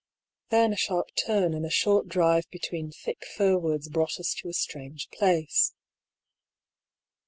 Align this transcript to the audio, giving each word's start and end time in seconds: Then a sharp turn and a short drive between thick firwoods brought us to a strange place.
Then 0.49 0.73
a 0.73 0.77
sharp 0.77 1.11
turn 1.15 1.53
and 1.53 1.63
a 1.63 1.69
short 1.69 2.07
drive 2.07 2.49
between 2.49 2.89
thick 2.91 3.21
firwoods 3.37 3.87
brought 3.87 4.19
us 4.19 4.33
to 4.39 4.49
a 4.49 4.53
strange 4.53 5.07
place. 5.11 5.75